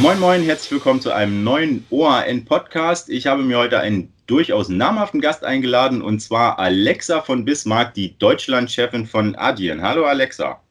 [0.00, 3.10] Moin Moin, herzlich willkommen zu einem neuen OAN-Podcast.
[3.10, 8.16] Ich habe mir heute einen durchaus namhaften Gast eingeladen und zwar Alexa von Bismarck, die
[8.16, 9.82] Deutschlandchefin von Adyen.
[9.82, 10.62] Hallo Alexa.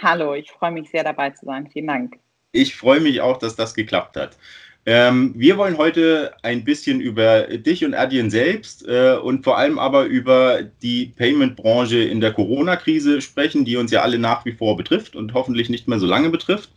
[0.00, 1.68] Hallo, ich freue mich sehr dabei zu sein.
[1.72, 2.20] Vielen Dank.
[2.52, 4.38] Ich freue mich auch, dass das geklappt hat.
[4.86, 9.76] Ähm, wir wollen heute ein bisschen über dich und Adyen selbst äh, und vor allem
[9.80, 14.76] aber über die Payment-Branche in der Corona-Krise sprechen, die uns ja alle nach wie vor
[14.76, 16.70] betrifft und hoffentlich nicht mehr so lange betrifft.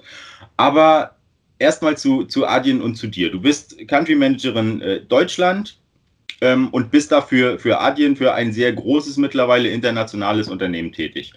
[0.57, 1.15] Aber
[1.63, 3.31] erstmal zu, zu Adyen und zu dir.
[3.31, 5.79] Du bist Country Managerin äh, Deutschland
[6.41, 11.33] ähm, und bist dafür für Adyen, für ein sehr großes mittlerweile internationales Unternehmen tätig.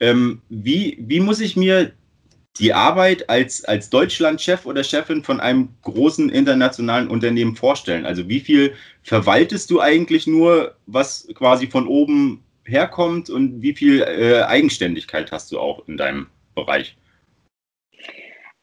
[0.00, 1.92] Ähm, wie, wie muss ich mir
[2.58, 8.04] die Arbeit als, als Deutschlandchef oder Chefin von einem großen internationalen Unternehmen vorstellen?
[8.04, 14.02] Also wie viel verwaltest du eigentlich nur, was quasi von oben herkommt und wie viel
[14.02, 16.26] äh, Eigenständigkeit hast du auch in deinem
[16.56, 16.96] Bereich?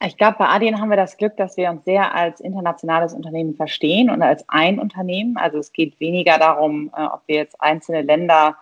[0.04, 3.56] Ich glaube, bei Adyen haben wir das Glück, dass wir uns sehr als internationales Unternehmen
[3.56, 5.38] verstehen und als ein Unternehmen.
[5.38, 8.58] Also es geht weniger darum, äh, ob wir jetzt einzelne Länder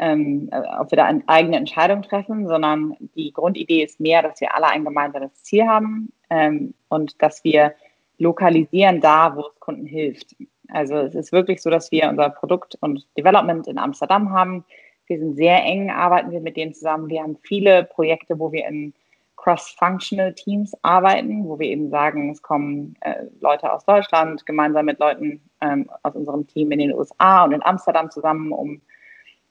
[0.00, 4.40] ähm, äh, ob wir da eine eigene Entscheidung treffen, sondern die Grundidee ist mehr, dass
[4.40, 7.74] wir alle ein gemeinsames Ziel haben ähm, und dass wir
[8.16, 10.34] lokalisieren da, wo es Kunden hilft.
[10.68, 14.64] Also es ist wirklich so, dass wir unser Produkt und Development in Amsterdam haben.
[15.06, 17.10] Wir sind sehr eng, arbeiten wir mit denen zusammen.
[17.10, 18.94] Wir haben viele Projekte, wo wir in
[19.40, 24.98] cross-functional Teams arbeiten, wo wir eben sagen, es kommen äh, Leute aus Deutschland gemeinsam mit
[24.98, 28.82] Leuten ähm, aus unserem Team in den USA und in Amsterdam zusammen, um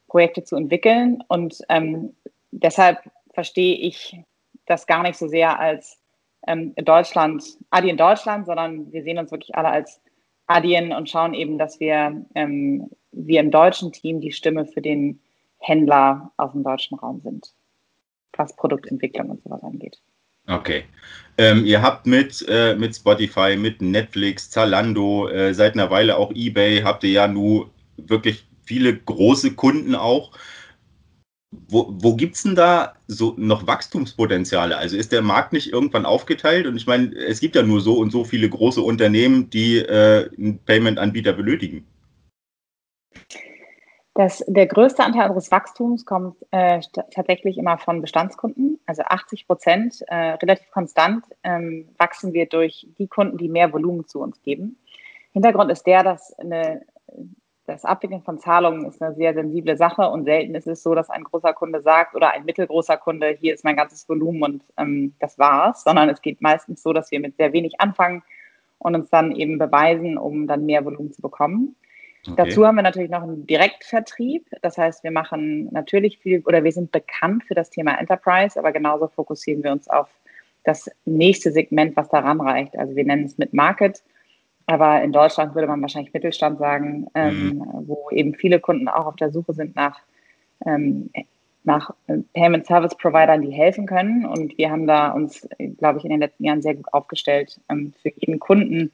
[0.07, 1.23] Projekte zu entwickeln.
[1.27, 2.15] Und ähm,
[2.51, 2.99] deshalb
[3.33, 4.15] verstehe ich
[4.67, 5.99] das gar nicht so sehr als
[6.47, 10.01] ähm, Deutschland, Adyen Deutschland, sondern wir sehen uns wirklich alle als
[10.45, 15.19] Adyen und schauen eben, dass wir, ähm, wir im deutschen Team die Stimme für den
[15.57, 17.53] Händler aus dem deutschen Raum sind,
[18.37, 19.99] was Produktentwicklung und sowas angeht.
[20.47, 20.85] Okay.
[21.37, 26.31] Ähm, ihr habt mit, äh, mit Spotify, mit Netflix, Zalando, äh, seit einer Weile auch
[26.33, 30.31] eBay, habt ihr ja nur wirklich viele große Kunden auch.
[31.51, 34.77] Wo, wo gibt es denn da so noch Wachstumspotenziale?
[34.77, 36.67] Also ist der Markt nicht irgendwann aufgeteilt?
[36.67, 40.29] Und ich meine, es gibt ja nur so und so viele große Unternehmen, die äh,
[40.37, 41.85] einen Payment-Anbieter benötigen.
[44.19, 48.77] Das, der größte Anteil unseres Wachstums kommt äh, tatsächlich immer von Bestandskunden.
[48.85, 54.09] Also 80 Prozent, äh, relativ konstant, ähm, wachsen wir durch die Kunden, die mehr Volumen
[54.09, 54.77] zu uns geben.
[55.31, 56.81] Hintergrund ist der, dass eine
[57.65, 61.09] das Abwickeln von Zahlungen ist eine sehr sensible Sache und selten ist es so, dass
[61.09, 65.13] ein großer Kunde sagt oder ein mittelgroßer Kunde, hier ist mein ganzes Volumen und ähm,
[65.19, 68.21] das war's, sondern es geht meistens so, dass wir mit sehr wenig anfangen
[68.79, 71.77] und uns dann eben beweisen, um dann mehr Volumen zu bekommen.
[72.27, 72.35] Okay.
[72.35, 74.45] Dazu haben wir natürlich noch einen Direktvertrieb.
[74.61, 78.71] Das heißt, wir machen natürlich viel oder wir sind bekannt für das Thema Enterprise, aber
[78.71, 80.09] genauso fokussieren wir uns auf
[80.63, 82.77] das nächste Segment, was daran reicht.
[82.77, 84.03] Also wir nennen es mit Market
[84.69, 87.87] aber in Deutschland würde man wahrscheinlich Mittelstand sagen, ähm, mhm.
[87.87, 89.99] wo eben viele Kunden auch auf der Suche sind nach,
[90.63, 91.09] ähm,
[91.63, 91.91] nach
[92.35, 94.27] Payment Service Providern, die helfen können.
[94.27, 95.49] Und wir haben da uns,
[95.79, 98.91] glaube ich, in den letzten Jahren sehr gut aufgestellt, ähm, für jeden Kunden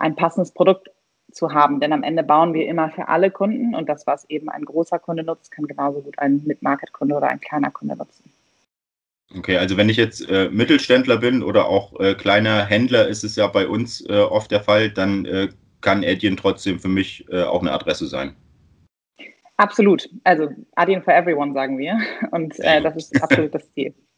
[0.00, 0.90] ein passendes Produkt
[1.32, 1.80] zu haben.
[1.80, 4.98] Denn am Ende bauen wir immer für alle Kunden und das, was eben ein großer
[4.98, 8.30] Kunde nutzt, kann genauso gut ein Mid-Market-Kunde oder ein kleiner Kunde nutzen.
[9.36, 13.36] Okay, also wenn ich jetzt äh, Mittelständler bin oder auch äh, kleiner Händler, ist es
[13.36, 15.48] ja bei uns äh, oft der Fall, dann äh,
[15.80, 18.36] kann Adyen trotzdem für mich äh, auch eine Adresse sein.
[19.56, 20.08] Absolut.
[20.24, 21.98] Also Adyen for everyone, sagen wir.
[22.30, 23.94] Und äh, das ist absolut das Ziel.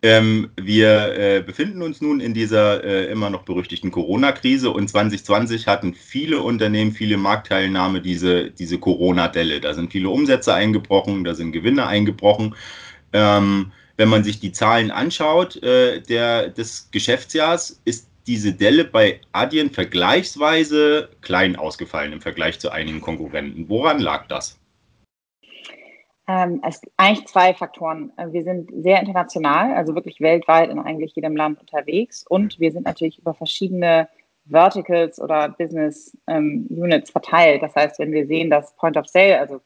[0.00, 6.40] Ähm, wir befinden uns nun in dieser immer noch berüchtigten Corona-Krise und 2020 hatten viele
[6.40, 9.60] Unternehmen, viele Marktteilnahme diese, diese Corona-Delle.
[9.60, 12.54] Da sind viele Umsätze eingebrochen, da sind Gewinne eingebrochen.
[13.12, 19.20] Ähm, wenn man sich die Zahlen anschaut äh, der, des Geschäftsjahres, ist diese Delle bei
[19.32, 23.68] Adyen vergleichsweise klein ausgefallen im Vergleich zu einigen Konkurrenten.
[23.68, 24.58] Woran lag das?
[26.28, 28.12] Ähm, es sind eigentlich zwei Faktoren.
[28.30, 32.84] Wir sind sehr international, also wirklich weltweit in eigentlich jedem Land unterwegs und wir sind
[32.84, 34.08] natürlich über verschiedene
[34.46, 37.62] Verticals oder Business ähm, Units verteilt.
[37.62, 39.60] Das heißt, wenn wir sehen, dass Point of Sale, also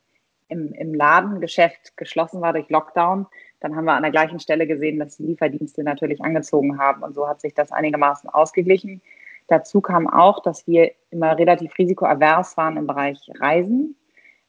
[0.49, 3.27] im, im Ladengeschäft geschlossen war durch Lockdown,
[3.61, 7.03] dann haben wir an der gleichen Stelle gesehen, dass die Lieferdienste natürlich angezogen haben.
[7.03, 9.03] Und so hat sich das einigermaßen ausgeglichen.
[9.49, 13.97] Dazu kam auch, dass wir immer relativ risikoavers waren im Bereich Reisen.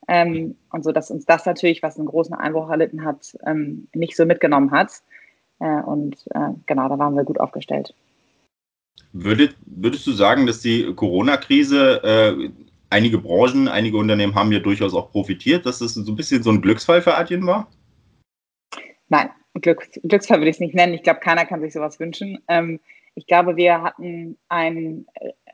[0.07, 4.15] Ähm, und so, dass uns das natürlich, was einen großen Einbruch erlitten hat, ähm, nicht
[4.15, 4.91] so mitgenommen hat.
[5.59, 7.93] Äh, und äh, genau, da waren wir gut aufgestellt.
[9.13, 12.49] Würdet, würdest du sagen, dass die Corona-Krise, äh,
[12.89, 16.51] einige Branchen, einige Unternehmen haben ja durchaus auch profitiert, dass das so ein bisschen so
[16.51, 17.67] ein Glücksfall für Adyen war?
[19.09, 19.29] Nein,
[19.61, 20.93] Glück, Glücksfall würde ich es nicht nennen.
[20.93, 22.39] Ich glaube, keiner kann sich sowas wünschen.
[22.47, 22.79] Ähm,
[23.15, 25.05] ich glaube, wir hatten ein,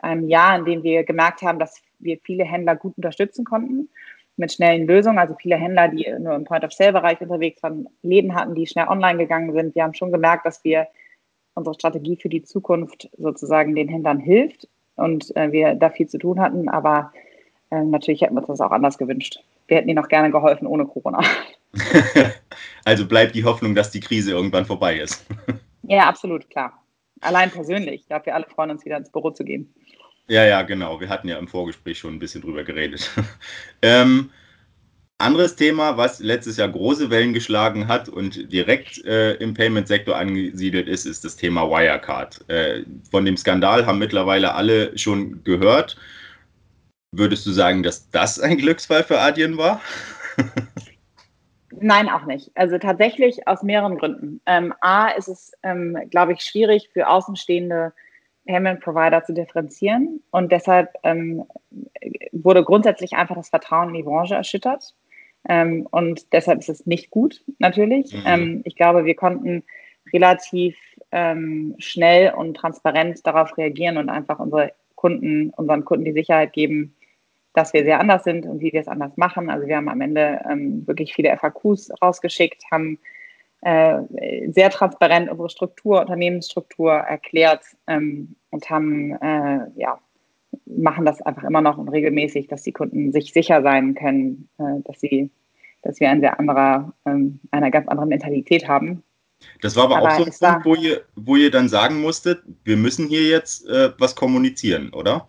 [0.02, 3.90] ein Jahr, in dem wir gemerkt haben, dass wir viele Händler gut unterstützen konnten
[4.40, 5.20] mit schnellen Lösungen.
[5.20, 9.54] Also viele Händler, die nur im Point-of-Sale-Bereich unterwegs waren, Läden hatten, die schnell online gegangen
[9.54, 9.76] sind.
[9.76, 10.88] Wir haben schon gemerkt, dass wir
[11.54, 16.18] unsere Strategie für die Zukunft sozusagen den Händlern hilft und äh, wir da viel zu
[16.18, 16.70] tun hatten.
[16.70, 17.12] Aber
[17.70, 19.44] äh, natürlich hätten wir uns das auch anders gewünscht.
[19.68, 21.22] Wir hätten ihnen auch gerne geholfen ohne Corona.
[22.86, 25.26] also bleibt die Hoffnung, dass die Krise irgendwann vorbei ist.
[25.84, 26.82] ja, absolut, klar.
[27.22, 28.02] Allein persönlich.
[28.02, 29.74] Ich glaube, wir alle freuen uns wieder ins Büro zu gehen.
[30.30, 31.02] Ja, ja, genau.
[31.02, 33.10] Wir hatten ja im Vorgespräch schon ein bisschen drüber geredet.
[33.82, 34.30] ähm,
[35.18, 40.88] anderes Thema, was letztes Jahr große Wellen geschlagen hat und direkt äh, im Payment-Sektor angesiedelt
[40.88, 42.48] ist, ist das Thema Wirecard.
[42.48, 45.98] Äh, von dem Skandal haben mittlerweile alle schon gehört.
[47.12, 49.82] Würdest du sagen, dass das ein Glücksfall für Adyen war?
[51.72, 52.52] Nein, auch nicht.
[52.54, 54.42] Also tatsächlich aus mehreren Gründen.
[54.46, 57.94] Ähm, A ist es, ähm, glaube ich, schwierig für Außenstehende
[58.50, 60.24] Payment Provider zu differenzieren.
[60.32, 61.44] Und deshalb ähm,
[62.32, 64.96] wurde grundsätzlich einfach das Vertrauen in die Branche erschüttert.
[65.48, 68.12] Ähm, und deshalb ist es nicht gut, natürlich.
[68.12, 68.24] Mhm.
[68.26, 69.64] Ähm, ich glaube, wir konnten
[70.12, 70.76] relativ
[71.12, 76.96] ähm, schnell und transparent darauf reagieren und einfach unsere Kunden, unseren Kunden die Sicherheit geben,
[77.54, 79.52] dass wir sehr anders sind und wie wir es anders machen.
[79.52, 83.00] Also wir haben am Ende ähm, wirklich viele FAQs rausgeschickt, haben
[83.62, 90.00] sehr transparent unsere Struktur, Unternehmensstruktur erklärt ähm, und haben, äh, ja,
[90.66, 94.82] machen das einfach immer noch und regelmäßig, dass die Kunden sich sicher sein können, äh,
[94.86, 95.30] dass sie,
[95.82, 99.04] dass wir ein sehr anderer, ähm, eine ganz andere Mentalität haben.
[99.62, 102.42] Das war aber, aber auch so ein Punkt, wo ihr, wo ihr dann sagen musstet,
[102.64, 105.28] wir müssen hier jetzt äh, was kommunizieren, oder?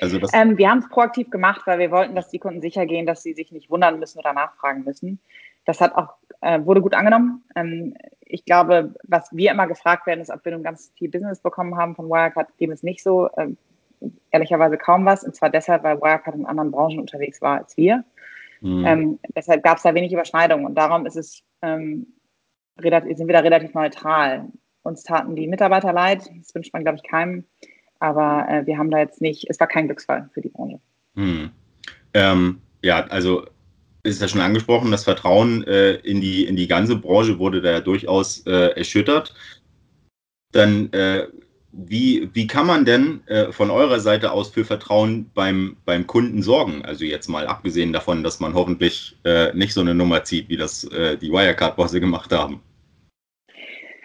[0.00, 3.04] Also ähm, wir haben es proaktiv gemacht, weil wir wollten, dass die Kunden sicher gehen,
[3.04, 5.18] dass sie sich nicht wundern müssen oder nachfragen müssen.
[5.64, 7.42] Das hat auch, äh, wurde gut angenommen.
[7.56, 11.40] Ähm, ich glaube, was wir immer gefragt werden, ist, ob wir nun ganz viel Business
[11.40, 12.48] bekommen haben von Wirecard.
[12.60, 13.30] Dem ist nicht so.
[13.36, 13.56] Ähm,
[14.30, 15.24] ehrlicherweise kaum was.
[15.24, 18.04] Und zwar deshalb, weil Wirecard in anderen Branchen unterwegs war als wir.
[18.60, 18.84] Mhm.
[18.86, 20.64] Ähm, deshalb gab es da wenig Überschneidung.
[20.64, 22.06] Und darum ist es, ähm,
[22.80, 24.48] sind wir da relativ neutral.
[24.82, 26.28] Uns taten die Mitarbeiter leid.
[26.38, 27.44] Das wünscht man, glaube ich, keinem.
[28.00, 30.80] Aber äh, wir haben da jetzt nicht, es war kein Glücksfall für die Branche.
[31.14, 31.50] Hm.
[32.14, 33.44] Ähm, ja, also
[34.02, 37.70] ist ja schon angesprochen, das Vertrauen äh, in, die, in die ganze Branche wurde da
[37.70, 39.34] ja durchaus äh, erschüttert.
[40.52, 41.28] Dann, äh,
[41.72, 46.42] wie, wie kann man denn äh, von eurer Seite aus für Vertrauen beim, beim Kunden
[46.42, 46.84] sorgen?
[46.84, 50.56] Also jetzt mal abgesehen davon, dass man hoffentlich äh, nicht so eine Nummer zieht, wie
[50.56, 52.60] das die Wirecard-Bosse gemacht haben.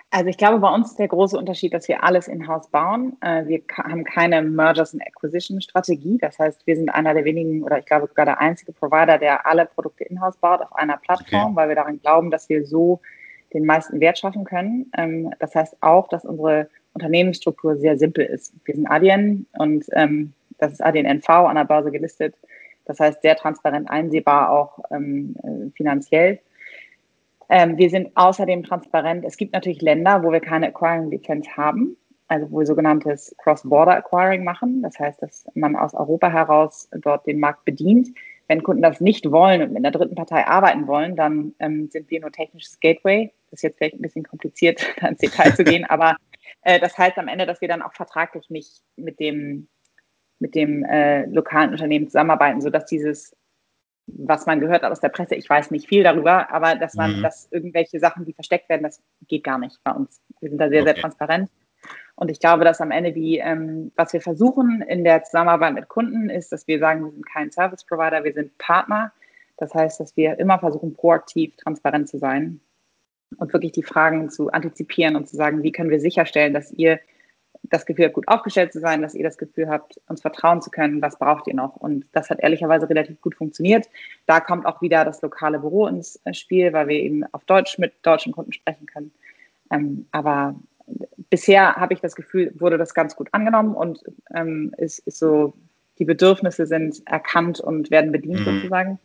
[0.10, 3.18] Also ich glaube, bei uns ist der große Unterschied, dass wir alles in-house bauen.
[3.22, 6.18] Äh, wir haben keine Mergers and Acquisition Strategie.
[6.18, 9.46] Das heißt, wir sind einer der wenigen oder ich glaube sogar der einzige Provider, der
[9.46, 11.56] alle Produkte in-house baut auf einer Plattform, okay.
[11.56, 13.02] weil wir daran glauben, dass wir so
[13.54, 14.90] den meisten Wert schaffen können.
[14.98, 18.54] Ähm, das heißt auch, dass unsere Unternehmensstruktur sehr simpel ist.
[18.64, 22.36] Wir sind Adyen und ähm, das ist Adyen NV an der Börse gelistet.
[22.86, 26.40] Das heißt, sehr transparent einsehbar auch ähm, äh, finanziell.
[27.50, 29.24] Ähm, wir sind außerdem transparent.
[29.26, 31.96] Es gibt natürlich Länder, wo wir keine Acquiring-Lizenz haben,
[32.28, 34.82] also wo wir sogenanntes Cross-Border-Acquiring machen.
[34.82, 38.10] Das heißt, dass man aus Europa heraus dort den Markt bedient.
[38.48, 42.10] Wenn Kunden das nicht wollen und mit einer dritten Partei arbeiten wollen, dann ähm, sind
[42.10, 43.32] wir nur technisches Gateway.
[43.50, 46.16] Das ist jetzt vielleicht ein bisschen kompliziert, da ins Detail zu gehen, aber
[46.62, 49.68] äh, das heißt am Ende, dass wir dann auch vertraglich nicht mit dem,
[50.40, 53.36] mit dem äh, lokalen Unternehmen zusammenarbeiten, sodass dieses
[54.08, 57.18] was man gehört hat aus der Presse, ich weiß nicht viel darüber, aber dass man,
[57.18, 57.24] mhm.
[57.24, 60.22] dass irgendwelche Sachen, die versteckt werden, das geht gar nicht bei uns.
[60.40, 60.94] Wir sind da sehr, okay.
[60.94, 61.50] sehr transparent.
[62.16, 65.88] Und ich glaube, dass am Ende die, ähm, was wir versuchen in der Zusammenarbeit mit
[65.88, 69.12] Kunden, ist, dass wir sagen, wir sind kein Service Provider, wir sind Partner.
[69.58, 72.60] Das heißt, dass wir immer versuchen, proaktiv transparent zu sein
[73.38, 77.00] und wirklich die Fragen zu antizipieren und zu sagen, wie können wir sicherstellen, dass ihr
[77.70, 80.70] das Gefühl habt, gut aufgestellt zu sein, dass ihr das Gefühl habt, uns vertrauen zu
[80.70, 81.76] können, was braucht ihr noch?
[81.76, 83.88] Und das hat ehrlicherweise relativ gut funktioniert.
[84.26, 87.78] Da kommt auch wieder das lokale Büro ins äh, Spiel, weil wir eben auf Deutsch
[87.78, 89.12] mit deutschen Kunden sprechen können.
[89.72, 90.56] Ähm, aber
[91.30, 95.54] bisher habe ich das Gefühl, wurde das ganz gut angenommen und ähm, ist, ist so,
[96.00, 98.46] die Bedürfnisse sind erkannt und werden bedient mhm.
[98.46, 99.00] sozusagen.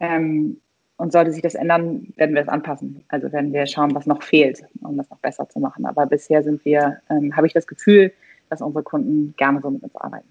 [0.00, 0.60] Ähm,
[1.02, 3.02] und sollte sich das ändern, werden wir es anpassen.
[3.08, 5.84] Also werden wir schauen, was noch fehlt, um das noch besser zu machen.
[5.84, 8.12] Aber bisher sind wir, ähm, habe ich das Gefühl,
[8.50, 10.28] dass unsere Kunden gerne so mit uns arbeiten.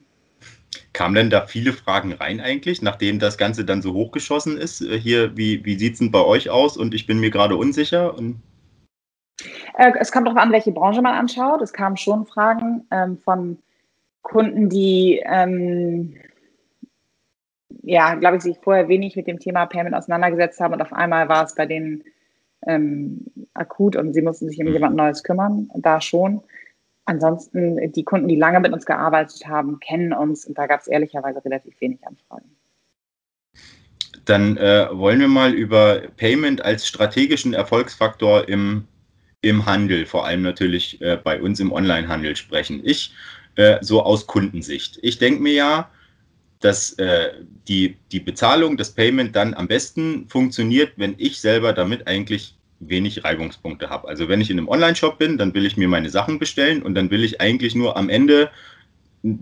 [0.94, 4.80] Kamen denn da viele Fragen rein eigentlich, nachdem das Ganze dann so hochgeschossen ist?
[4.80, 6.78] Äh, hier, wie, wie sieht es denn bei euch aus?
[6.78, 8.16] Und ich bin mir gerade unsicher.
[9.78, 11.62] Äh, es kommt darauf an, welche Branche man anschaut.
[11.62, 13.58] Es kamen schon Fragen ähm, von
[14.22, 16.16] Kunden, die ähm,
[17.84, 21.30] ja, glaube ich, sich vorher wenig mit dem Thema Payment auseinandergesetzt haben und auf einmal
[21.30, 22.04] war es bei denen
[22.68, 24.74] ähm, akut und sie mussten sich um mhm.
[24.74, 26.42] jemand Neues kümmern, da schon.
[27.06, 30.88] ansonsten, die Kunden, die lange mit uns gearbeitet haben, kennen uns und da gab es
[30.88, 32.56] ehrlicherweise relativ wenig Anfragen.
[34.26, 38.88] Dann äh, wollen wir mal über Payment als strategischen Erfolgsfaktor im,
[39.42, 42.82] im Handel, vor allem natürlich äh, bei uns im Onlinehandel sprechen.
[42.84, 43.14] Ich,
[43.56, 45.00] äh, so aus Kundensicht.
[45.02, 45.90] Ich denke mir ja,
[46.62, 47.34] dass äh,
[47.68, 53.24] die, die Bezahlung, das Payment dann am besten funktioniert, wenn ich selber damit eigentlich wenig
[53.24, 54.08] Reibungspunkte habe.
[54.08, 56.96] Also wenn ich in einem Online-Shop bin, dann will ich mir meine Sachen bestellen und
[56.96, 58.50] dann will ich eigentlich nur am Ende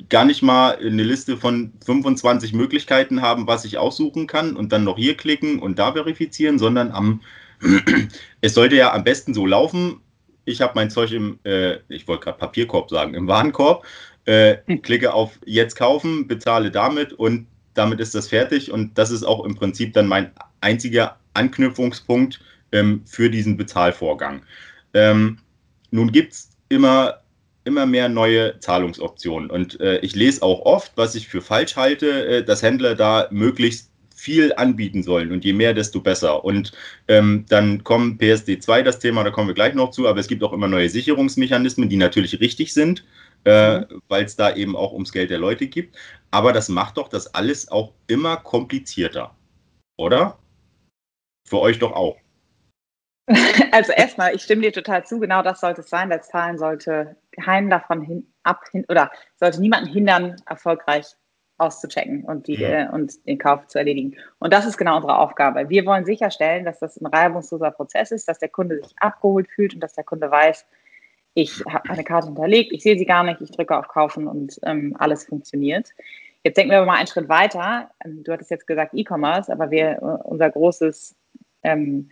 [0.09, 4.83] gar nicht mal eine Liste von 25 Möglichkeiten haben, was ich aussuchen kann und dann
[4.83, 7.21] noch hier klicken und da verifizieren, sondern am
[8.41, 10.01] es sollte ja am besten so laufen.
[10.45, 13.85] Ich habe mein Zeug im, äh, ich wollte gerade Papierkorb sagen, im Warenkorb,
[14.29, 14.81] äh, hm.
[14.83, 19.43] klicke auf Jetzt kaufen, bezahle damit und damit ist das fertig und das ist auch
[19.43, 20.31] im Prinzip dann mein
[20.61, 22.39] einziger Anknüpfungspunkt
[22.71, 24.43] ähm, für diesen Bezahlvorgang.
[24.93, 25.39] Ähm,
[25.89, 27.21] nun gibt es immer,
[27.63, 32.27] immer mehr neue Zahlungsoptionen und äh, ich lese auch oft, was ich für falsch halte,
[32.27, 36.43] äh, dass Händler da möglichst viel anbieten sollen und je mehr, desto besser.
[36.43, 36.73] Und
[37.07, 40.43] ähm, dann kommen PSD2 das Thema, da kommen wir gleich noch zu, aber es gibt
[40.43, 43.05] auch immer neue Sicherungsmechanismen, die natürlich richtig sind,
[43.45, 44.01] äh, mhm.
[44.07, 45.97] weil es da eben auch ums Geld der Leute gibt.
[46.31, 49.35] Aber das macht doch das alles auch immer komplizierter,
[49.97, 50.37] oder?
[51.47, 52.17] Für euch doch auch.
[53.71, 56.09] Also erstmal, ich stimme dir total zu, genau das sollte es sein.
[56.09, 61.05] Der Zahlen sollte keinen davon hin, ab hin, oder sollte niemanden hindern, erfolgreich
[61.59, 62.85] auszuchecken und, die, ja.
[62.85, 64.15] äh, und den Kauf zu erledigen.
[64.39, 65.69] Und das ist genau unsere Aufgabe.
[65.69, 69.73] Wir wollen sicherstellen, dass das ein reibungsloser Prozess ist, dass der Kunde sich abgeholt fühlt
[69.73, 70.65] und dass der Kunde weiß,
[71.41, 74.59] ich habe eine Karte hinterlegt, ich sehe sie gar nicht, ich drücke auf Kaufen und
[74.63, 75.89] ähm, alles funktioniert.
[76.43, 77.89] Jetzt denken wir aber mal einen Schritt weiter.
[78.03, 81.15] Ähm, du hattest jetzt gesagt E-Commerce, aber wir, äh, unser großes
[81.63, 82.09] ähm,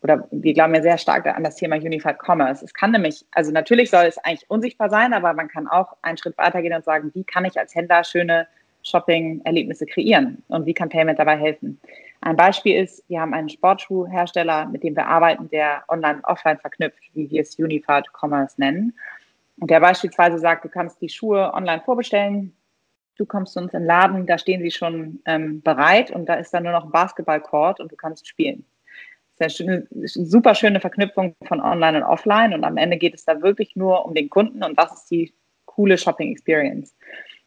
[0.00, 2.64] oder wir glauben ja sehr stark an das Thema Unified Commerce.
[2.64, 6.18] Es kann nämlich, also natürlich soll es eigentlich unsichtbar sein, aber man kann auch einen
[6.18, 8.46] Schritt weitergehen und sagen, wie kann ich als Händler schöne
[8.84, 11.80] Shopping-Erlebnisse kreieren und wie kann Payment dabei helfen?
[12.24, 16.56] Ein Beispiel ist, wir haben einen Sportschuhhersteller, mit dem wir arbeiten, der online und offline
[16.56, 18.96] verknüpft, wie wir es Unified Commerce nennen.
[19.60, 22.56] Und der beispielsweise sagt, du kannst die Schuhe online vorbestellen,
[23.16, 26.34] du kommst zu uns in den Laden, da stehen sie schon ähm, bereit und da
[26.34, 28.64] ist dann nur noch ein Basketballcourt und du kannst spielen.
[29.38, 33.24] Das ist eine super schöne Verknüpfung von Online und Offline und am Ende geht es
[33.24, 36.94] da wirklich nur um den Kunden und das ist die coole Shopping Experience.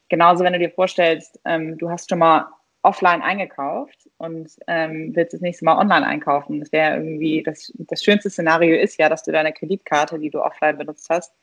[0.09, 2.47] Genauso, wenn du dir vorstellst, ähm, du hast schon mal
[2.85, 6.59] offline eingekauft und ähm, willst das nächste Mal online einkaufen.
[6.59, 10.41] Das wäre irgendwie, das, das schönste Szenario ist ja, dass du deine Kreditkarte, die du
[10.41, 11.33] offline benutzt hast,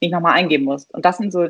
[0.00, 0.92] nicht nochmal eingeben musst.
[0.94, 1.48] Und das sind so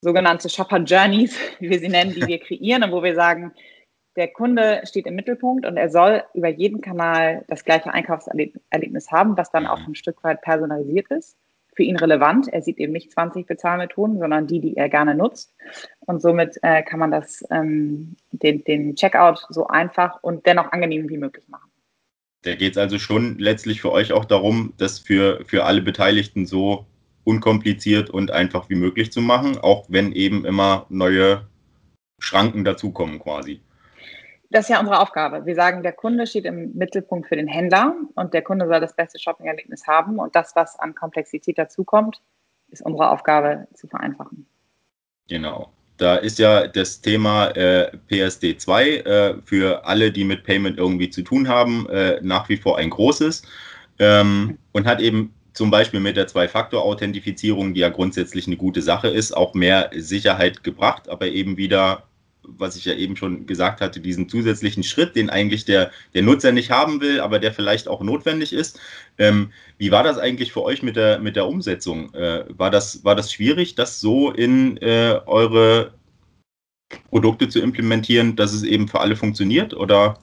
[0.00, 3.52] sogenannte Shopper Journeys, wie wir sie nennen, die wir kreieren und wo wir sagen,
[4.16, 9.36] der Kunde steht im Mittelpunkt und er soll über jeden Kanal das gleiche Einkaufserlebnis haben,
[9.36, 9.88] was dann auch mhm.
[9.88, 11.36] ein Stück weit personalisiert ist,
[11.76, 12.48] für ihn relevant.
[12.48, 15.54] Er sieht eben nicht 20 Bezahlmethoden, sondern die, die er gerne nutzt.
[16.00, 21.08] Und somit äh, kann man das, ähm, den, den Checkout so einfach und dennoch angenehm
[21.08, 21.70] wie möglich machen.
[22.42, 26.46] Da geht es also schon letztlich für euch auch darum, das für, für alle Beteiligten
[26.46, 26.86] so
[27.24, 31.46] unkompliziert und einfach wie möglich zu machen, auch wenn eben immer neue
[32.20, 33.60] Schranken dazukommen quasi
[34.50, 35.46] das ist ja unsere Aufgabe.
[35.46, 38.94] Wir sagen, der Kunde steht im Mittelpunkt für den Händler und der Kunde soll das
[38.94, 42.20] beste Shopping-Erlebnis haben und das, was an Komplexität dazukommt,
[42.68, 44.46] ist unsere Aufgabe zu vereinfachen.
[45.28, 45.72] Genau.
[45.96, 51.22] Da ist ja das Thema äh, PSD2 äh, für alle, die mit Payment irgendwie zu
[51.22, 53.42] tun haben, äh, nach wie vor ein großes
[53.98, 59.08] ähm, und hat eben zum Beispiel mit der Zwei-Faktor-Authentifizierung, die ja grundsätzlich eine gute Sache
[59.08, 62.02] ist, auch mehr Sicherheit gebracht, aber eben wieder
[62.46, 66.52] was ich ja eben schon gesagt hatte, diesen zusätzlichen Schritt, den eigentlich der, der Nutzer
[66.52, 68.80] nicht haben will, aber der vielleicht auch notwendig ist.
[69.18, 72.12] Ähm, wie war das eigentlich für euch mit der, mit der Umsetzung?
[72.14, 75.92] Äh, war, das, war das schwierig, das so in äh, eure
[77.10, 80.18] Produkte zu implementieren, dass es eben für alle funktioniert oder,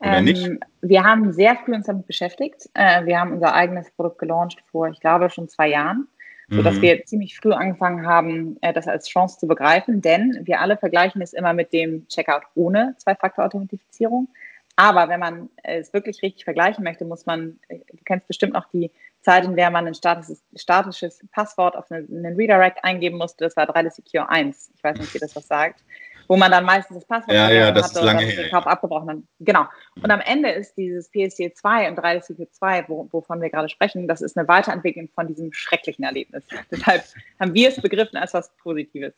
[0.00, 0.50] oder ähm, nicht?
[0.80, 2.68] Wir haben sehr früh uns damit beschäftigt.
[2.74, 6.08] Äh, wir haben unser eigenes Produkt gelauncht vor, ich glaube, schon zwei Jahren
[6.52, 6.82] sodass mhm.
[6.82, 11.22] wir ziemlich früh angefangen haben, äh, das als Chance zu begreifen, denn wir alle vergleichen
[11.22, 14.28] es immer mit dem Checkout ohne Zwei-Faktor-Authentifizierung.
[14.76, 18.68] Aber wenn man es wirklich richtig vergleichen möchte, muss man, äh, du kennst bestimmt noch
[18.70, 18.90] die
[19.20, 23.44] Zeit, in der man ein statisches, statisches Passwort auf einen, einen Redirect eingeben musste.
[23.44, 24.72] Das war 3 Secure 1.
[24.74, 25.82] Ich weiß nicht, wie das was sagt
[26.28, 28.66] wo man dann meistens das Passwort ja, ja, das hatte ist lange und den Kauf
[28.66, 29.16] abgebrochen hat.
[29.40, 29.66] Genau.
[30.02, 34.20] Und am Ende ist dieses PSD 2 und 3DCP2, wo, wovon wir gerade sprechen, das
[34.20, 36.44] ist eine Weiterentwicklung von diesem schrecklichen Erlebnis.
[36.70, 37.02] Deshalb
[37.40, 39.14] haben wir es begriffen als was Positives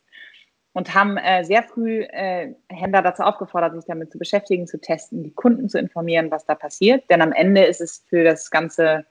[0.74, 5.22] und haben äh, sehr früh äh, Händler dazu aufgefordert, sich damit zu beschäftigen, zu testen,
[5.22, 7.08] die Kunden zu informieren, was da passiert.
[7.10, 9.06] Denn am Ende ist es für das ganze,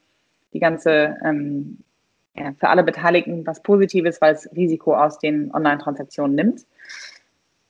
[0.53, 1.79] die ganze ähm,
[2.35, 6.65] ja, für alle Beteiligten was Positives, weil es Risiko aus den Online-Transaktionen nimmt.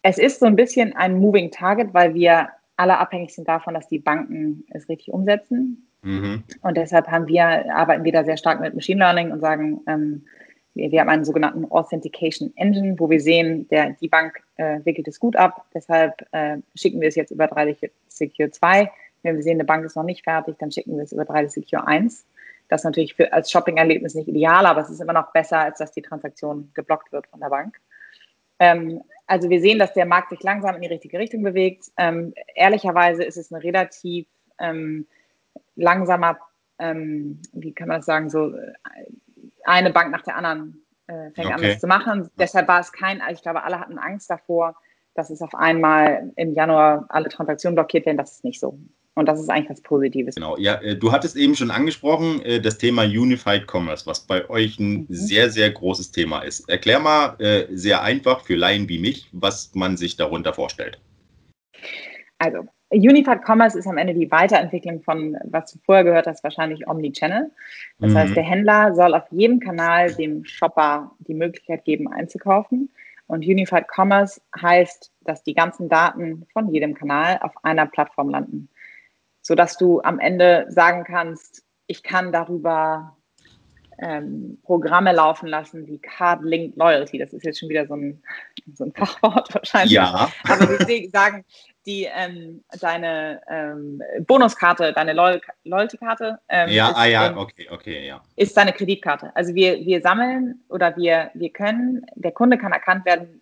[0.03, 3.87] Es ist so ein bisschen ein Moving Target, weil wir alle abhängig sind davon, dass
[3.87, 5.87] die Banken es richtig umsetzen.
[6.01, 6.43] Mhm.
[6.61, 10.25] Und deshalb haben wir, arbeiten wir da sehr stark mit Machine Learning und sagen, ähm,
[10.73, 15.07] wir, wir, haben einen sogenannten Authentication Engine, wo wir sehen, der, die Bank äh, wickelt
[15.07, 15.65] es gut ab.
[15.73, 17.77] Deshalb äh, schicken wir es jetzt über 3
[18.09, 18.91] Secure 2.
[19.21, 21.47] Wenn wir sehen, eine Bank ist noch nicht fertig, dann schicken wir es über 3
[21.47, 22.25] Secure 1.
[22.67, 25.77] Das ist natürlich für, als Shopping-Erlebnis nicht ideal, aber es ist immer noch besser, als
[25.77, 27.79] dass die Transaktion geblockt wird von der Bank.
[28.59, 29.01] Ähm,
[29.33, 31.85] also wir sehen, dass der Markt sich langsam in die richtige Richtung bewegt.
[31.97, 34.27] Ähm, ehrlicherweise ist es eine relativ
[34.59, 35.07] ähm,
[35.75, 36.37] langsamer,
[36.77, 38.73] ähm, wie kann man das sagen, so äh,
[39.63, 41.53] eine Bank nach der anderen äh, fängt okay.
[41.53, 42.29] an, das zu machen.
[42.37, 44.75] Deshalb war es kein, ich glaube, alle hatten Angst davor,
[45.15, 48.17] dass es auf einmal im Januar alle Transaktionen blockiert werden.
[48.17, 48.77] Das ist nicht so.
[49.15, 50.35] Und das ist eigentlich was Positives.
[50.35, 54.49] Genau, ja, äh, du hattest eben schon angesprochen, äh, das Thema Unified Commerce, was bei
[54.49, 55.05] euch ein mhm.
[55.09, 56.67] sehr, sehr großes Thema ist.
[56.67, 60.99] Erklär mal äh, sehr einfach für Laien wie mich, was man sich darunter vorstellt.
[62.39, 66.87] Also, Unified Commerce ist am Ende die Weiterentwicklung von, was du vorher gehört hast, wahrscheinlich
[66.87, 67.51] Omnichannel.
[67.99, 68.17] Das mhm.
[68.17, 72.89] heißt, der Händler soll auf jedem Kanal dem Shopper die Möglichkeit geben, einzukaufen.
[73.27, 78.69] Und Unified Commerce heißt, dass die ganzen Daten von jedem Kanal auf einer Plattform landen
[79.43, 83.15] sodass du am Ende sagen kannst, ich kann darüber
[83.99, 87.19] ähm, Programme laufen lassen wie Card Linked Loyalty.
[87.19, 88.23] Das ist jetzt schon wieder so ein,
[88.73, 89.93] so ein Fachwort wahrscheinlich.
[89.93, 90.31] Ja.
[90.45, 91.45] Aber wir sagen,
[91.85, 96.39] die ähm, deine ähm, Bonuskarte, deine Loyalty-Karte.
[96.47, 98.23] Ähm, ja, ist, ah ja, okay, okay, ja.
[98.37, 99.35] Ist deine Kreditkarte.
[99.35, 103.41] Also wir, wir sammeln oder wir, wir können, der Kunde kann erkannt werden,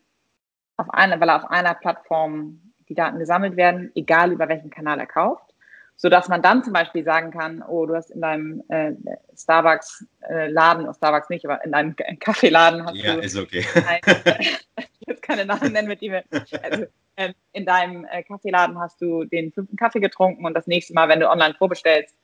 [0.78, 5.06] auf einer, weil auf einer Plattform die Daten gesammelt werden, egal über welchen Kanal er
[5.06, 5.51] kauft
[5.96, 8.94] sodass man dann zum Beispiel sagen kann, oh, du hast in deinem äh,
[9.38, 13.20] Starbucks-Laden, äh, Starbucks nicht, aber in deinem Kaffeeladen hast ja, du.
[13.20, 13.66] Ja, ist okay.
[13.88, 14.02] Ein,
[15.08, 16.24] jetzt keine Namen nennen, mit wir,
[16.64, 16.86] also,
[17.16, 21.08] äh, in deinem äh, Kaffeeladen hast du den fünften Kaffee getrunken und das nächste Mal,
[21.10, 22.16] wenn du online vorbestellst,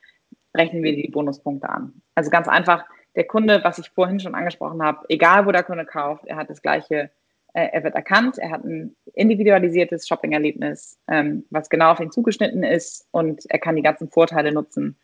[0.56, 2.02] rechnen wir die Bonuspunkte an.
[2.16, 2.84] Also ganz einfach,
[3.16, 6.50] der Kunde, was ich vorhin schon angesprochen habe, egal wo der Kunde kauft, er hat
[6.50, 7.12] das gleiche
[7.58, 12.64] äh, er wird erkannt, er hat ein individualisiertes Shopping-Erlebnis, ähm, was genau auf ihn zugeschnitten
[12.64, 14.96] ist und er kann die ganzen Vorteile nutzen,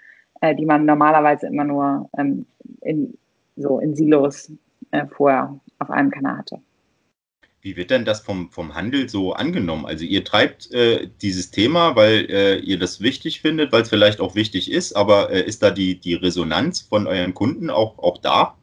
[0.41, 2.45] äh, die man normalerweise immer nur ähm,
[2.81, 3.17] in,
[3.55, 4.51] so in Silos
[4.91, 6.61] äh, vorher auf einem Kanal hatte.
[7.61, 9.87] Wie wird denn das vom, vom Handel so angenommen?
[9.87, 14.19] Also ihr treibt äh, dieses Thema, weil äh, ihr das wichtig findet, weil es vielleicht
[14.19, 18.19] auch wichtig ist, aber äh, ist da die, die Resonanz von euren Kunden auch, auch
[18.19, 18.57] da?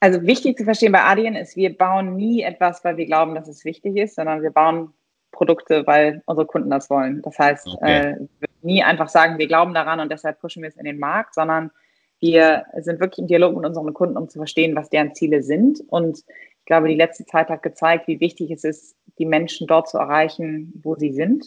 [0.00, 3.48] Also wichtig zu verstehen bei Adyen ist, wir bauen nie etwas, weil wir glauben, dass
[3.48, 4.94] es wichtig ist, sondern wir bauen
[5.30, 7.20] Produkte, weil unsere Kunden das wollen.
[7.22, 8.00] Das heißt, okay.
[8.00, 10.98] äh, wir nie einfach sagen, wir glauben daran und deshalb pushen wir es in den
[10.98, 11.70] Markt, sondern
[12.18, 15.80] wir sind wirklich im Dialog mit unseren Kunden, um zu verstehen, was deren Ziele sind.
[15.88, 19.88] Und ich glaube, die letzte Zeit hat gezeigt, wie wichtig es ist, die Menschen dort
[19.88, 21.46] zu erreichen, wo sie sind,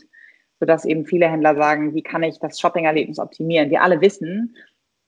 [0.60, 3.70] sodass eben viele Händler sagen, wie kann ich das Shopping-Erlebnis optimieren?
[3.70, 4.56] Wir alle wissen,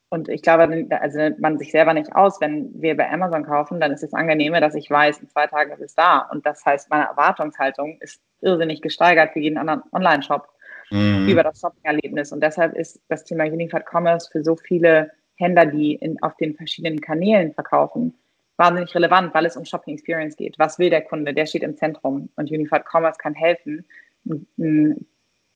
[0.09, 3.91] und ich glaube, also man sich selber nicht aus, wenn wir bei Amazon kaufen, dann
[3.91, 6.19] ist es angenehmer, dass ich weiß, in zwei Tagen ist es da.
[6.31, 10.47] Und das heißt, meine Erwartungshaltung ist irrsinnig gesteigert für jeden anderen Online-Shop
[10.91, 11.27] mhm.
[11.27, 12.31] über das Shopping-Erlebnis.
[12.31, 16.55] Und deshalb ist das Thema Unified Commerce für so viele Händler, die in, auf den
[16.55, 18.15] verschiedenen Kanälen verkaufen,
[18.57, 20.57] wahnsinnig relevant, weil es um Shopping Experience geht.
[20.59, 21.33] Was will der Kunde?
[21.33, 22.29] Der steht im Zentrum.
[22.35, 23.85] Und Unified Commerce kann helfen,
[24.25, 25.05] ein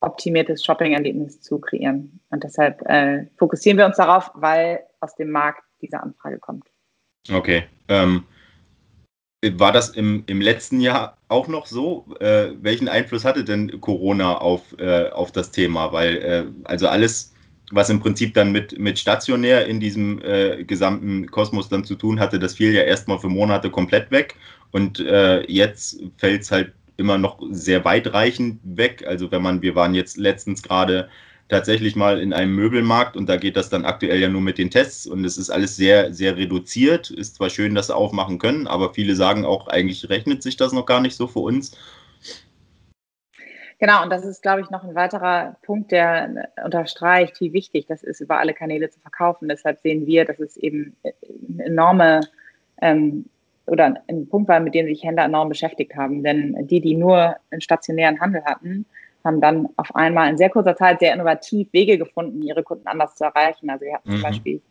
[0.01, 2.19] optimiertes Shopping-Erlebnis zu kreieren.
[2.29, 6.65] Und deshalb äh, fokussieren wir uns darauf, weil aus dem Markt diese Anfrage kommt.
[7.31, 7.63] Okay.
[7.87, 8.23] Ähm,
[9.53, 12.05] war das im, im letzten Jahr auch noch so?
[12.19, 15.91] Äh, welchen Einfluss hatte denn Corona auf, äh, auf das Thema?
[15.93, 17.33] Weil äh, also alles,
[17.71, 22.19] was im Prinzip dann mit, mit stationär in diesem äh, gesamten Kosmos dann zu tun
[22.19, 24.35] hatte, das fiel ja erstmal für Monate komplett weg.
[24.71, 29.05] Und äh, jetzt fällt es halt immer noch sehr weitreichend weg.
[29.07, 31.09] Also wenn man, wir waren jetzt letztens gerade
[31.49, 34.69] tatsächlich mal in einem Möbelmarkt und da geht das dann aktuell ja nur mit den
[34.69, 37.09] Tests und es ist alles sehr, sehr reduziert.
[37.09, 40.71] Ist zwar schön, dass sie aufmachen können, aber viele sagen auch, eigentlich rechnet sich das
[40.71, 41.75] noch gar nicht so für uns.
[43.79, 48.03] Genau, und das ist, glaube ich, noch ein weiterer Punkt, der unterstreicht, wie wichtig das
[48.03, 49.47] ist, über alle Kanäle zu verkaufen.
[49.47, 52.21] Deshalb sehen wir, dass es eben eine enorme
[52.81, 53.25] ähm,
[53.69, 56.23] oder ein Punkt war, mit dem sich Händler enorm beschäftigt haben.
[56.23, 58.85] Denn die, die nur einen stationären Handel hatten,
[59.23, 63.15] haben dann auf einmal in sehr kurzer Zeit sehr innovativ Wege gefunden, ihre Kunden anders
[63.15, 63.69] zu erreichen.
[63.69, 64.15] Also wir hatten mhm.
[64.15, 64.61] zum Beispiel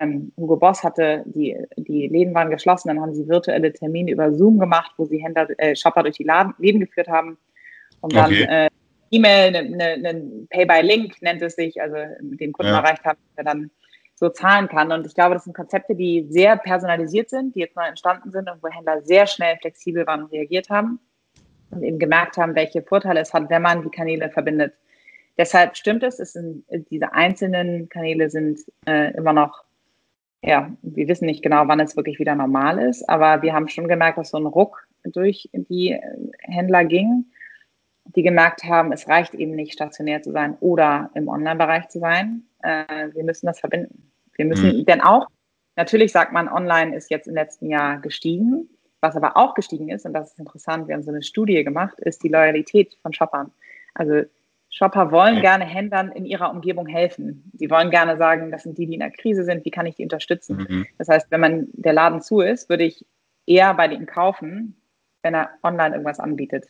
[0.00, 4.32] ähm, Hugo Boss hatte, die, die Läden waren geschlossen, dann haben sie virtuelle Termine über
[4.32, 7.38] Zoom gemacht, wo sie Händler, äh, Shopper durch die Laden, Läden geführt haben,
[8.00, 8.46] um dann okay.
[8.48, 8.68] äh,
[9.10, 12.78] E-Mail, eine ne, ne Pay-by-Link nennt es sich, also den Kunden ja.
[12.78, 13.70] erreicht haben, der dann
[14.14, 14.92] so zahlen kann.
[14.92, 18.48] Und ich glaube, das sind Konzepte, die sehr personalisiert sind, die jetzt neu entstanden sind
[18.48, 21.00] und wo Händler sehr schnell flexibel waren und reagiert haben
[21.70, 24.74] und eben gemerkt haben, welche Vorteile es hat, wenn man die Kanäle verbindet.
[25.36, 29.64] Deshalb stimmt es, es sind, diese einzelnen Kanäle sind äh, immer noch,
[30.42, 33.88] ja, wir wissen nicht genau, wann es wirklich wieder normal ist, aber wir haben schon
[33.88, 36.00] gemerkt, dass so ein Ruck durch die äh,
[36.38, 37.26] Händler ging,
[38.04, 42.44] die gemerkt haben, es reicht eben nicht stationär zu sein oder im Online-Bereich zu sein.
[42.62, 44.12] Äh, wir müssen das verbinden.
[44.36, 44.84] Wir müssen, mhm.
[44.84, 45.26] denn auch,
[45.76, 48.68] natürlich sagt man, online ist jetzt im letzten Jahr gestiegen.
[49.00, 51.98] Was aber auch gestiegen ist, und das ist interessant, wir haben so eine Studie gemacht,
[52.00, 53.52] ist die Loyalität von Shoppern.
[53.92, 54.22] Also
[54.70, 57.52] Shopper wollen gerne Händlern in ihrer Umgebung helfen.
[57.52, 59.96] Sie wollen gerne sagen, das sind die, die in der Krise sind, wie kann ich
[59.96, 60.66] die unterstützen?
[60.68, 60.86] Mhm.
[60.98, 63.06] Das heißt, wenn man der Laden zu ist, würde ich
[63.46, 64.80] eher bei denen kaufen,
[65.22, 66.66] wenn er online irgendwas anbietet.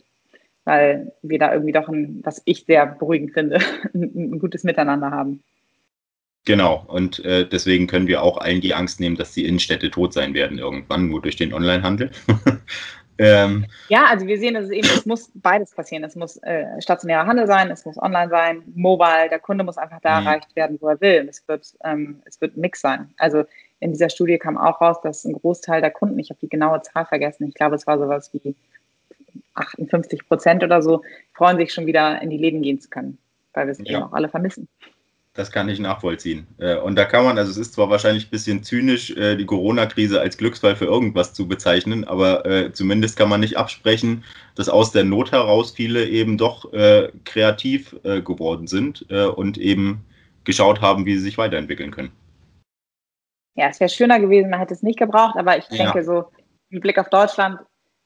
[0.64, 3.58] Weil wir da irgendwie doch ein, was ich sehr beruhigend finde,
[3.94, 5.42] ein, gutes Miteinander haben.
[6.46, 10.12] Genau, und äh, deswegen können wir auch allen die Angst nehmen, dass die Innenstädte tot
[10.12, 12.10] sein werden irgendwann, nur durch den Onlinehandel.
[13.18, 16.04] Ähm, ja, also wir sehen, dass es eben, es muss beides passieren.
[16.04, 19.28] Es muss äh, stationärer Handel sein, es muss online sein, mobile.
[19.30, 20.26] Der Kunde muss einfach da mhm.
[20.26, 21.26] erreicht werden, wo er will.
[21.28, 23.14] Es wird, ähm, es wird ein Mix sein.
[23.16, 23.44] Also
[23.80, 26.82] in dieser Studie kam auch raus, dass ein Großteil der Kunden, ich habe die genaue
[26.82, 28.54] Zahl vergessen, ich glaube, es war sowas wie
[29.54, 33.18] 58 Prozent oder so, freuen sich schon wieder in die Läden gehen zu können,
[33.52, 33.96] weil wir es ja.
[33.96, 34.68] eben auch alle vermissen.
[35.36, 36.46] Das kann ich nachvollziehen.
[36.58, 39.46] Äh, und da kann man, also es ist zwar wahrscheinlich ein bisschen zynisch, äh, die
[39.46, 44.22] Corona-Krise als Glücksfall für irgendwas zu bezeichnen, aber äh, zumindest kann man nicht absprechen,
[44.54, 46.70] dass aus der Not heraus viele eben doch
[47.24, 50.04] kreativ geworden sind und eben
[50.44, 52.12] geschaut haben, wie sie sich weiterentwickeln können.
[53.56, 56.04] Ja, es wäre schöner gewesen, man hätte es nicht gebraucht, aber ich denke ja.
[56.04, 56.24] so,
[56.70, 57.58] mit Blick auf Deutschland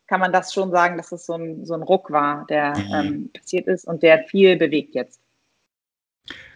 [0.08, 2.94] kann man das schon sagen, dass es so ein, so ein Ruck war, der mhm.
[2.94, 5.20] ähm, passiert ist und der viel bewegt jetzt.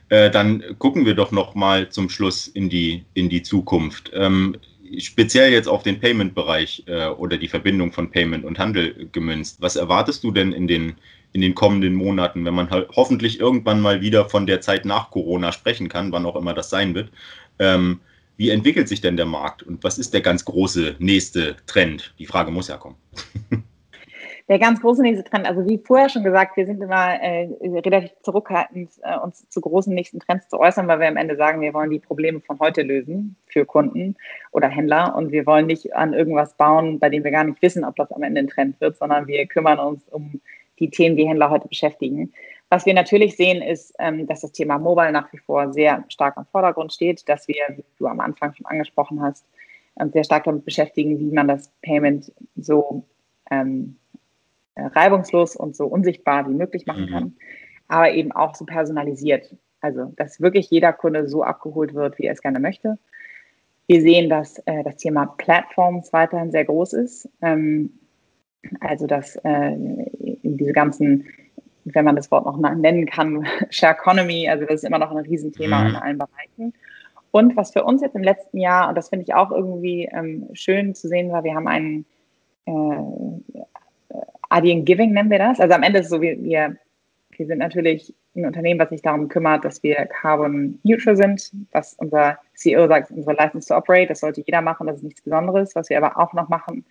[0.09, 4.11] Äh, dann gucken wir doch noch mal zum Schluss in die, in die Zukunft.
[4.15, 4.57] Ähm,
[4.99, 9.61] speziell jetzt auf den Payment-Bereich äh, oder die Verbindung von Payment und Handel gemünzt.
[9.61, 10.95] Was erwartest du denn in den,
[11.33, 15.11] in den kommenden Monaten, wenn man halt hoffentlich irgendwann mal wieder von der Zeit nach
[15.11, 17.11] Corona sprechen kann, wann auch immer das sein wird?
[17.59, 18.01] Ähm,
[18.37, 22.15] wie entwickelt sich denn der Markt und was ist der ganz große nächste Trend?
[22.19, 22.97] Die Frage muss ja kommen.
[24.49, 28.11] der ganz große nächste Trend, also wie vorher schon gesagt, wir sind immer äh, relativ
[28.23, 31.73] zurückhaltend, äh, uns zu großen nächsten Trends zu äußern, weil wir am Ende sagen, wir
[31.75, 34.17] wollen die Probleme von heute lösen für Kunden
[34.51, 37.85] oder Händler und wir wollen nicht an irgendwas bauen, bei dem wir gar nicht wissen,
[37.85, 40.41] ob das am Ende ein Trend wird, sondern wir kümmern uns um
[40.79, 42.33] die Themen, die Händler heute beschäftigen.
[42.73, 46.39] Was wir natürlich sehen, ist, ähm, dass das Thema Mobile nach wie vor sehr stark
[46.39, 49.45] am Vordergrund steht, dass wir, wie du am Anfang schon angesprochen hast,
[50.01, 53.05] ähm, sehr stark damit beschäftigen, wie man das Payment so
[53.51, 53.97] ähm,
[54.75, 57.11] äh, reibungslos und so unsichtbar wie möglich machen mhm.
[57.11, 57.37] kann,
[57.89, 59.55] aber eben auch so personalisiert.
[59.83, 62.97] Also, dass wirklich jeder Kunde so abgeholt wird, wie er es gerne möchte.
[63.87, 67.29] Wir sehen, dass äh, das Thema Plattforms weiterhin sehr groß ist.
[67.43, 67.91] Ähm,
[68.81, 69.77] also, dass äh,
[70.43, 71.27] diese ganzen,
[71.85, 75.19] wenn man das Wort noch nennen kann, Share Economy, also das ist immer noch ein
[75.19, 75.89] Riesenthema mhm.
[75.91, 76.75] in allen Bereichen.
[77.31, 80.49] Und was für uns jetzt im letzten Jahr, und das finde ich auch irgendwie ähm,
[80.53, 82.05] schön zu sehen war, wir haben einen
[82.67, 83.63] äh,
[84.51, 85.61] Adyen Giving nennen wir das.
[85.61, 86.77] Also am Ende ist es so, wir, wir,
[87.31, 91.95] wir sind natürlich ein Unternehmen, was sich darum kümmert, dass wir carbon neutral sind, was
[91.95, 95.75] unser CEO sagt, unsere License to Operate, das sollte jeder machen, das ist nichts Besonderes.
[95.75, 96.85] Was wir aber auch noch machen,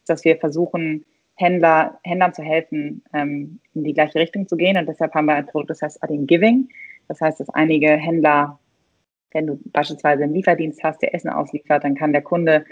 [0.00, 1.04] ist, dass wir versuchen,
[1.42, 4.78] Händler, Händlern zu helfen, ähm, in die gleiche Richtung zu gehen.
[4.78, 6.68] Und deshalb haben wir ein Produkt, das heißt Adyen Giving.
[7.08, 8.58] Das heißt, dass einige Händler,
[9.32, 12.64] wenn du beispielsweise einen Lieferdienst hast, der Essen ausliefert, dann kann der Kunde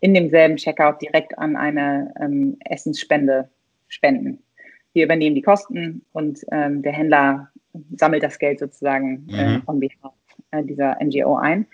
[0.00, 3.48] in demselben Checkout direkt an eine ähm, Essensspende
[3.88, 4.42] spenden.
[4.92, 7.48] Wir übernehmen die Kosten und ähm, der Händler
[7.96, 9.62] sammelt das Geld sozusagen äh, mhm.
[9.66, 10.14] on behalf
[10.50, 11.66] äh, dieser NGO ein.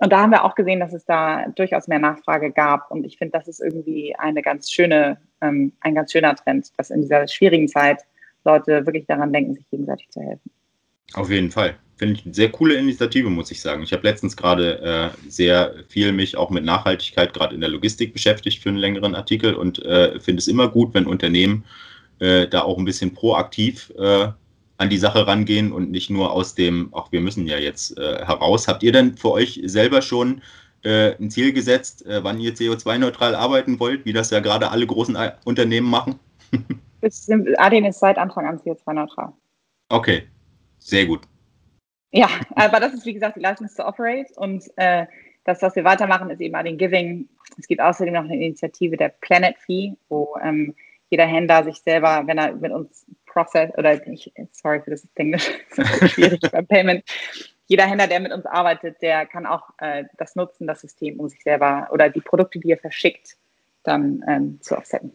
[0.00, 2.90] Und da haben wir auch gesehen, dass es da durchaus mehr Nachfrage gab.
[2.90, 6.88] Und ich finde, das ist irgendwie eine ganz schöne, ähm, ein ganz schöner Trend, dass
[6.88, 8.02] in dieser schwierigen Zeit
[8.44, 10.50] Leute wirklich daran denken, sich gegenseitig zu helfen.
[11.12, 11.74] Auf jeden Fall.
[11.96, 13.82] Finde ich eine sehr coole Initiative, muss ich sagen.
[13.82, 18.14] Ich habe letztens gerade äh, sehr viel mich auch mit Nachhaltigkeit gerade in der Logistik
[18.14, 21.66] beschäftigt für einen längeren Artikel und äh, finde es immer gut, wenn Unternehmen
[22.20, 24.28] äh, da auch ein bisschen proaktiv äh,
[24.80, 28.24] an die Sache rangehen und nicht nur aus dem, ach, wir müssen ja jetzt äh,
[28.24, 28.66] heraus.
[28.66, 30.40] Habt ihr denn für euch selber schon
[30.84, 35.18] äh, ein Ziel gesetzt, wann ihr CO2-neutral arbeiten wollt, wie das ja gerade alle großen
[35.44, 36.18] Unternehmen machen?
[37.58, 39.32] Adin ist seit Anfang an CO2-neutral.
[39.90, 40.22] Okay,
[40.78, 41.20] sehr gut.
[42.12, 45.06] Ja, aber das ist wie gesagt die License to Operate und äh,
[45.44, 47.28] das, was wir weitermachen, ist eben den Giving.
[47.58, 50.74] Es gibt außerdem noch eine Initiative der Planet Fee, wo ähm,
[51.10, 55.50] jeder Händler sich selber, wenn er mit uns Process oder nicht, sorry für das Englisch,
[55.76, 57.04] das ist schwierig beim Payment,
[57.66, 61.28] jeder Händler, der mit uns arbeitet, der kann auch äh, das nutzen, das System, um
[61.28, 63.36] sich selber oder die Produkte, die er verschickt,
[63.84, 65.12] dann ähm, zu offsetten.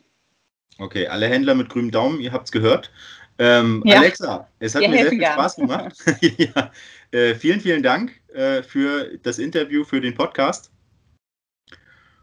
[0.79, 2.91] Okay, alle Händler mit grünem Daumen, ihr habt es gehört.
[3.38, 3.97] Ähm, ja.
[3.97, 5.34] Alexa, es hat Wir mir sehr viel gern.
[5.34, 5.95] Spaß gemacht.
[6.38, 6.71] ja.
[7.12, 10.71] äh, vielen, vielen Dank äh, für das Interview, für den Podcast.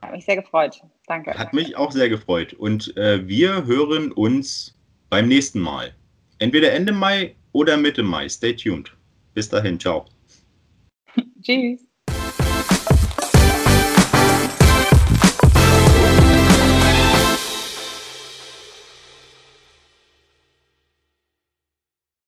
[0.03, 0.83] Hat mich sehr gefreut.
[1.07, 1.33] Danke.
[1.33, 2.53] Hat mich auch sehr gefreut.
[2.53, 4.77] Und äh, wir hören uns
[5.09, 5.95] beim nächsten Mal.
[6.39, 8.29] Entweder Ende Mai oder Mitte Mai.
[8.29, 8.95] Stay tuned.
[9.35, 9.79] Bis dahin.
[9.79, 10.07] Ciao.
[11.43, 11.87] Tschüss.